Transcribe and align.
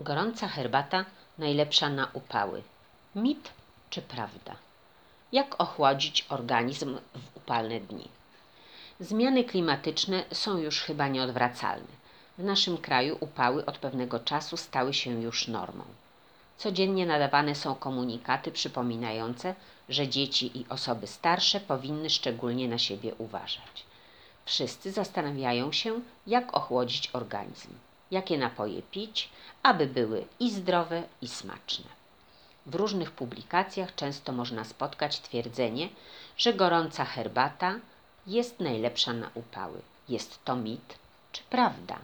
Gorąca 0.00 0.48
herbata 0.48 1.04
najlepsza 1.38 1.88
na 1.88 2.10
upały. 2.12 2.62
Mit 3.14 3.50
czy 3.90 4.02
prawda? 4.02 4.56
Jak 5.32 5.60
ochłodzić 5.60 6.26
organizm 6.28 6.98
w 7.14 7.36
upalne 7.36 7.80
dni? 7.80 8.08
Zmiany 9.00 9.44
klimatyczne 9.44 10.24
są 10.32 10.58
już 10.58 10.80
chyba 10.80 11.08
nieodwracalne. 11.08 12.00
W 12.38 12.44
naszym 12.44 12.78
kraju 12.78 13.16
upały 13.20 13.66
od 13.66 13.78
pewnego 13.78 14.18
czasu 14.20 14.56
stały 14.56 14.94
się 14.94 15.10
już 15.22 15.48
normą. 15.48 15.84
Codziennie 16.58 17.06
nadawane 17.06 17.54
są 17.54 17.74
komunikaty 17.74 18.52
przypominające, 18.52 19.54
że 19.88 20.08
dzieci 20.08 20.58
i 20.58 20.66
osoby 20.68 21.06
starsze 21.06 21.60
powinny 21.60 22.10
szczególnie 22.10 22.68
na 22.68 22.78
siebie 22.78 23.14
uważać. 23.14 23.84
Wszyscy 24.44 24.92
zastanawiają 24.92 25.72
się, 25.72 26.00
jak 26.26 26.54
ochłodzić 26.54 27.10
organizm, 27.12 27.68
jakie 28.10 28.38
napoje 28.38 28.82
pić, 28.82 29.28
aby 29.62 29.86
były 29.86 30.24
i 30.40 30.50
zdrowe, 30.50 31.02
i 31.22 31.28
smaczne. 31.28 31.90
W 32.66 32.74
różnych 32.74 33.10
publikacjach 33.10 33.94
często 33.94 34.32
można 34.32 34.64
spotkać 34.64 35.20
twierdzenie, 35.20 35.88
że 36.36 36.54
gorąca 36.54 37.04
herbata 37.04 37.74
jest 38.26 38.60
najlepsza 38.60 39.12
na 39.12 39.30
upały. 39.34 39.80
Jest 40.08 40.44
to 40.44 40.56
mit 40.56 41.00
czy 41.32 41.42
prawda? 41.50 41.98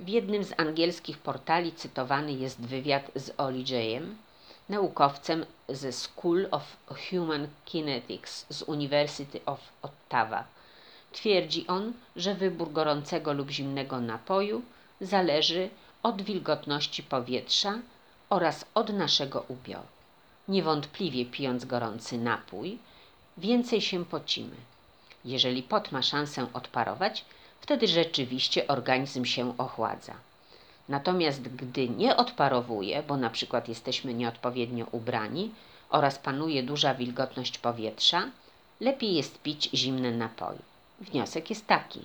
W 0.00 0.08
jednym 0.08 0.44
z 0.44 0.60
angielskich 0.60 1.18
portali 1.18 1.72
cytowany 1.72 2.32
jest 2.32 2.60
wywiad 2.60 3.10
z 3.14 3.30
Oli 3.38 3.64
Jayem, 3.72 4.18
naukowcem 4.68 5.46
ze 5.68 5.92
School 5.92 6.48
of 6.50 6.76
Human 7.10 7.48
Kinetics 7.64 8.46
z 8.48 8.62
University 8.62 9.40
of 9.46 9.60
Ottawa. 9.82 10.44
Twierdzi 11.12 11.66
on, 11.66 11.92
że 12.16 12.34
wybór 12.34 12.72
gorącego 12.72 13.32
lub 13.32 13.50
zimnego 13.50 14.00
napoju 14.00 14.62
zależy 15.00 15.70
od 16.02 16.22
wilgotności 16.22 17.02
powietrza 17.02 17.78
oraz 18.30 18.64
od 18.74 18.92
naszego 18.92 19.44
ubioru. 19.48 19.86
Niewątpliwie 20.48 21.26
pijąc 21.26 21.64
gorący 21.64 22.18
napój, 22.18 22.78
więcej 23.38 23.80
się 23.80 24.04
pocimy. 24.04 24.56
Jeżeli 25.24 25.62
pot 25.62 25.92
ma 25.92 26.02
szansę 26.02 26.46
odparować, 26.52 27.24
wtedy 27.60 27.88
rzeczywiście 27.88 28.68
organizm 28.68 29.24
się 29.24 29.58
ochładza. 29.58 30.14
Natomiast 30.88 31.42
gdy 31.42 31.88
nie 31.88 32.16
odparowuje, 32.16 33.02
bo 33.02 33.16
na 33.16 33.30
przykład 33.30 33.68
jesteśmy 33.68 34.14
nieodpowiednio 34.14 34.86
ubrani 34.92 35.50
oraz 35.90 36.18
panuje 36.18 36.62
duża 36.62 36.94
wilgotność 36.94 37.58
powietrza, 37.58 38.30
lepiej 38.80 39.14
jest 39.14 39.42
pić 39.42 39.70
zimne 39.74 40.10
napoje. 40.10 40.69
Wniosek 41.00 41.50
jest 41.50 41.66
taki. 41.66 42.00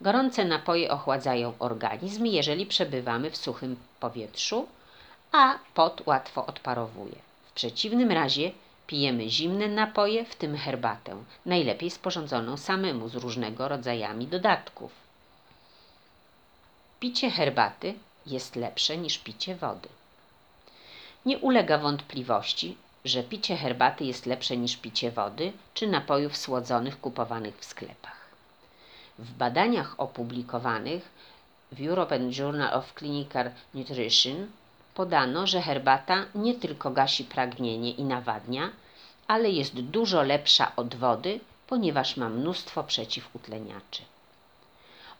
Gorące 0.00 0.44
napoje 0.44 0.90
ochładzają 0.90 1.52
organizm, 1.58 2.26
jeżeli 2.26 2.66
przebywamy 2.66 3.30
w 3.30 3.36
suchym 3.36 3.76
powietrzu, 4.00 4.66
a 5.32 5.58
pot 5.74 6.02
łatwo 6.06 6.46
odparowuje. 6.46 7.14
W 7.46 7.52
przeciwnym 7.52 8.10
razie 8.12 8.50
pijemy 8.86 9.28
zimne 9.30 9.68
napoje, 9.68 10.24
w 10.24 10.36
tym 10.36 10.56
herbatę, 10.56 11.16
najlepiej 11.46 11.90
sporządzoną 11.90 12.56
samemu 12.56 13.08
z 13.08 13.14
różnego 13.14 13.68
rodzajami 13.68 14.26
dodatków. 14.26 14.92
Picie 17.00 17.30
herbaty 17.30 17.94
jest 18.26 18.56
lepsze 18.56 18.96
niż 18.96 19.18
picie 19.18 19.56
wody. 19.56 19.88
Nie 21.26 21.38
ulega 21.38 21.78
wątpliwości, 21.78 22.76
że 23.04 23.22
picie 23.22 23.56
herbaty 23.56 24.04
jest 24.04 24.26
lepsze 24.26 24.56
niż 24.56 24.76
picie 24.76 25.10
wody 25.10 25.52
czy 25.74 25.86
napojów 25.86 26.36
słodzonych 26.36 27.00
kupowanych 27.00 27.58
w 27.58 27.64
sklepach. 27.64 28.28
W 29.18 29.32
badaniach 29.32 29.94
opublikowanych 30.00 31.08
w 31.72 31.86
European 31.86 32.32
Journal 32.38 32.74
of 32.74 32.94
Clinical 32.94 33.50
Nutrition 33.74 34.46
podano, 34.94 35.46
że 35.46 35.62
herbata 35.62 36.24
nie 36.34 36.54
tylko 36.54 36.90
gasi 36.90 37.24
pragnienie 37.24 37.90
i 37.90 38.04
nawadnia, 38.04 38.70
ale 39.26 39.50
jest 39.50 39.74
dużo 39.74 40.22
lepsza 40.22 40.72
od 40.76 40.94
wody, 40.94 41.40
ponieważ 41.66 42.16
ma 42.16 42.28
mnóstwo 42.28 42.84
przeciwutleniaczy. 42.84 44.02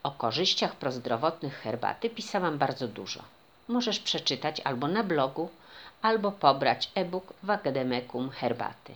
O 0.02 0.10
korzyściach 0.10 0.76
prozdrowotnych 0.76 1.54
herbaty 1.54 2.10
pisałam 2.10 2.58
bardzo 2.58 2.88
dużo. 2.88 3.20
Możesz 3.68 3.98
przeczytać 3.98 4.60
albo 4.60 4.88
na 4.88 5.04
blogu, 5.04 5.50
albo 6.02 6.32
pobrać 6.32 6.90
e-book 6.94 7.32
Wagedemekum 7.42 8.30
herbaty. 8.30 8.94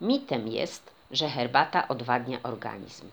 Mitem 0.00 0.48
jest, 0.48 0.90
że 1.10 1.28
herbata 1.28 1.88
odwadnia 1.88 2.38
organizm. 2.42 3.10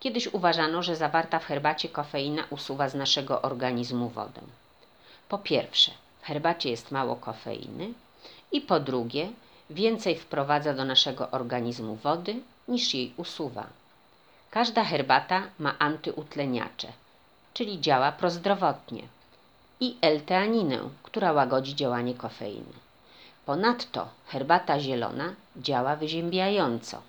Kiedyś 0.00 0.26
uważano, 0.26 0.82
że 0.82 0.96
zawarta 0.96 1.38
w 1.38 1.44
herbacie 1.44 1.88
kofeina 1.88 2.44
usuwa 2.50 2.88
z 2.88 2.94
naszego 2.94 3.42
organizmu 3.42 4.08
wodę. 4.08 4.40
Po 5.28 5.38
pierwsze, 5.38 5.92
w 6.22 6.24
herbacie 6.24 6.70
jest 6.70 6.90
mało 6.90 7.16
kofeiny 7.16 7.92
i 8.52 8.60
po 8.60 8.80
drugie, 8.80 9.28
więcej 9.70 10.18
wprowadza 10.18 10.74
do 10.74 10.84
naszego 10.84 11.30
organizmu 11.30 11.94
wody 11.96 12.40
niż 12.68 12.94
jej 12.94 13.12
usuwa. 13.16 13.66
Każda 14.50 14.84
herbata 14.84 15.42
ma 15.58 15.78
antyutleniacze, 15.78 16.88
czyli 17.54 17.80
działa 17.80 18.12
prozdrowotnie 18.12 19.02
i 19.80 19.96
L-teaninę, 20.00 20.78
która 21.02 21.32
łagodzi 21.32 21.74
działanie 21.74 22.14
kofeiny. 22.14 22.72
Ponadto 23.46 24.08
herbata 24.26 24.80
zielona 24.80 25.34
działa 25.56 25.96
wyziębiająco. 25.96 27.02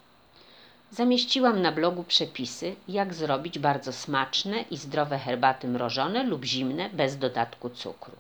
Zamieściłam 0.92 1.62
na 1.62 1.72
blogu 1.72 2.04
przepisy, 2.04 2.76
jak 2.88 3.14
zrobić 3.14 3.60
bardzo 3.60 3.94
smaczne 3.94 4.62
i 4.62 4.78
zdrowe 4.78 5.18
herbaty 5.18 5.68
mrożone 5.68 6.24
lub 6.24 6.44
zimne 6.44 6.90
bez 6.90 7.18
dodatku 7.18 7.70
cukru. 7.70 8.14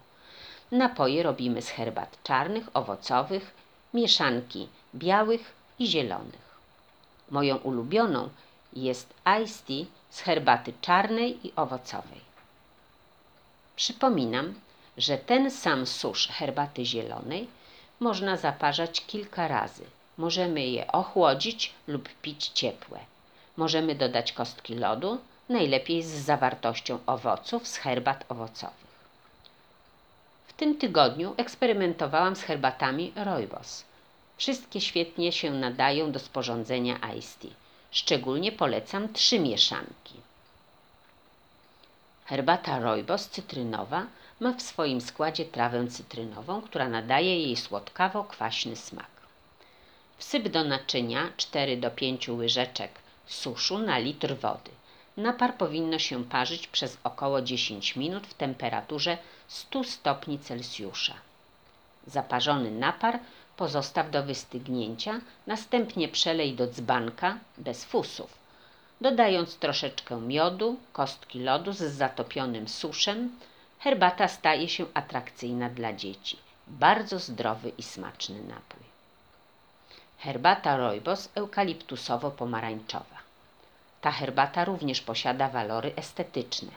Napoje 0.71 1.23
robimy 1.23 1.61
z 1.61 1.69
herbat 1.69 2.23
czarnych, 2.23 2.69
owocowych, 2.73 3.51
mieszanki 3.93 4.67
białych 4.95 5.53
i 5.79 5.87
zielonych. 5.87 6.51
Moją 7.31 7.57
ulubioną 7.57 8.29
jest 8.73 9.13
iced 9.41 9.65
tea 9.65 9.85
z 10.09 10.19
herbaty 10.19 10.73
czarnej 10.81 11.47
i 11.47 11.53
owocowej. 11.55 12.30
Przypominam, 13.81 14.53
że 14.97 15.17
ten 15.17 15.51
sam 15.51 15.87
susz 15.87 16.27
herbaty 16.27 16.85
zielonej 16.85 17.47
można 17.99 18.37
zaparzać 18.37 19.05
kilka 19.07 19.47
razy. 19.47 19.83
Możemy 20.17 20.61
je 20.67 20.91
ochłodzić 20.91 21.73
lub 21.87 22.09
pić 22.21 22.47
ciepłe. 22.47 22.99
Możemy 23.57 23.95
dodać 23.95 24.33
kostki 24.33 24.75
lodu, 24.75 25.17
najlepiej 25.49 26.03
z 26.03 26.07
zawartością 26.07 26.99
owoców 27.05 27.67
z 27.67 27.77
herbat 27.77 28.25
owocowych. 28.29 28.91
W 30.47 30.53
tym 30.53 30.77
tygodniu 30.77 31.33
eksperymentowałam 31.37 32.35
z 32.35 32.41
herbatami 32.41 33.13
rooibos. 33.15 33.83
Wszystkie 34.37 34.81
świetnie 34.81 35.31
się 35.31 35.51
nadają 35.51 36.11
do 36.11 36.19
sporządzenia 36.19 36.99
iced 37.15 37.39
tea. 37.39 37.49
Szczególnie 37.91 38.51
polecam 38.51 39.13
trzy 39.13 39.39
mieszanki. 39.39 40.30
Herbata 42.31 42.79
rooibos 42.79 43.29
cytrynowa 43.29 44.05
ma 44.39 44.53
w 44.53 44.61
swoim 44.61 45.01
składzie 45.01 45.45
trawę 45.45 45.87
cytrynową, 45.87 46.61
która 46.61 46.89
nadaje 46.89 47.39
jej 47.39 47.55
słodkawo-kwaśny 47.55 48.75
smak. 48.75 49.11
Wsyp 50.17 50.47
do 50.47 50.63
naczynia 50.63 51.31
4 51.37 51.77
do 51.77 51.91
5 51.91 52.29
łyżeczek 52.29 52.91
suszu 53.25 53.79
na 53.79 53.97
litr 53.97 54.35
wody. 54.35 54.71
Napar 55.17 55.57
powinno 55.57 55.99
się 55.99 56.23
parzyć 56.23 56.67
przez 56.67 56.97
około 57.03 57.41
10 57.41 57.95
minut 57.95 58.27
w 58.27 58.33
temperaturze 58.33 59.17
100 59.47 59.83
stopni 59.83 60.39
Celsjusza. 60.39 61.13
Zaparzony 62.07 62.71
napar 62.71 63.19
pozostaw 63.57 64.11
do 64.11 64.23
wystygnięcia, 64.23 65.21
następnie 65.47 66.07
przelej 66.07 66.53
do 66.53 66.67
dzbanka 66.67 67.37
bez 67.57 67.85
fusów, 67.85 68.40
dodając 69.01 69.55
troszeczkę 69.55 70.21
miodu, 70.21 70.77
kostki 70.93 71.39
lodu 71.39 71.73
z 71.73 71.77
zatopionym 71.77 72.67
suszem. 72.67 73.39
Herbata 73.79 74.27
staje 74.27 74.69
się 74.69 74.85
atrakcyjna 74.93 75.69
dla 75.69 75.93
dzieci. 75.93 76.37
Bardzo 76.67 77.19
zdrowy 77.19 77.71
i 77.77 77.83
smaczny 77.83 78.43
napój. 78.43 78.83
Herbata 80.17 80.77
rooibos 80.77 81.29
eukaliptusowo-pomarańczowa. 81.35 83.17
Ta 84.01 84.11
herbata 84.11 84.65
również 84.65 85.01
posiada 85.01 85.49
walory 85.49 85.93
estetyczne. 85.95 86.71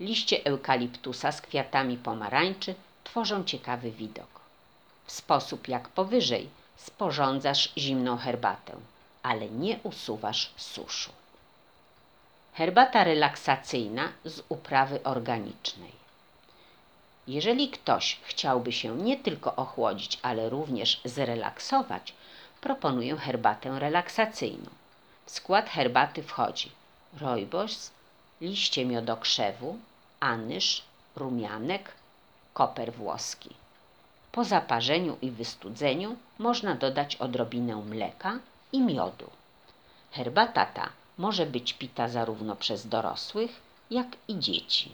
Liście 0.00 0.44
eukaliptusa 0.44 1.32
z 1.32 1.40
kwiatami 1.40 1.96
pomarańczy 1.96 2.74
tworzą 3.04 3.44
ciekawy 3.44 3.90
widok. 3.90 4.40
W 5.06 5.12
sposób 5.12 5.68
jak 5.68 5.88
powyżej 5.88 6.48
sporządzasz 6.76 7.72
zimną 7.78 8.16
herbatę, 8.16 8.76
ale 9.22 9.48
nie 9.48 9.78
usuwasz 9.82 10.52
suszu. 10.56 11.12
Herbata 12.54 13.04
relaksacyjna 13.04 14.08
z 14.24 14.42
uprawy 14.48 15.02
organicznej. 15.02 15.92
Jeżeli 17.26 17.70
ktoś 17.70 18.20
chciałby 18.22 18.72
się 18.72 18.96
nie 18.96 19.16
tylko 19.16 19.56
ochłodzić, 19.56 20.18
ale 20.22 20.50
również 20.50 21.00
zrelaksować, 21.04 22.14
proponuję 22.60 23.16
herbatę 23.16 23.78
relaksacyjną. 23.78 24.70
W 25.26 25.30
skład 25.30 25.68
herbaty 25.68 26.22
wchodzi 26.22 26.70
rojbos, 27.20 27.90
liście 28.40 28.84
miodokrzewu, 28.84 29.78
anyż, 30.20 30.82
rumianek, 31.16 31.92
koper 32.54 32.92
włoski. 32.92 33.50
Po 34.32 34.44
zaparzeniu 34.44 35.16
i 35.22 35.30
wystudzeniu 35.30 36.16
można 36.38 36.74
dodać 36.74 37.16
odrobinę 37.16 37.76
mleka 37.76 38.38
i 38.72 38.80
miodu. 38.80 39.30
Herbata 40.10 40.66
ta 40.66 40.88
może 41.18 41.46
być 41.46 41.72
pita 41.72 42.08
zarówno 42.08 42.56
przez 42.56 42.88
dorosłych, 42.88 43.60
jak 43.90 44.06
i 44.28 44.38
dzieci. 44.38 44.92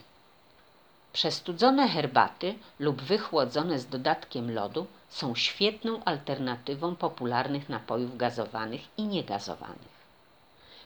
Przestudzone 1.12 1.88
herbaty 1.88 2.54
lub 2.78 3.02
wychłodzone 3.02 3.78
z 3.78 3.86
dodatkiem 3.86 4.54
lodu 4.54 4.86
są 5.08 5.34
świetną 5.34 6.04
alternatywą 6.04 6.96
popularnych 6.96 7.68
napojów 7.68 8.16
gazowanych 8.16 8.80
i 8.96 9.02
niegazowanych. 9.02 9.98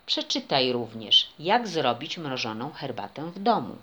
Przeczytaj 0.07 0.73
również, 0.73 1.29
jak 1.39 1.69
zrobić 1.69 2.19
mrożoną 2.19 2.73
herbatę 2.73 3.23
w 3.23 3.39
domu. 3.39 3.77